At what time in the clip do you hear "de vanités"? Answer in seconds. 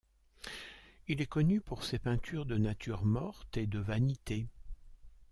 3.67-4.47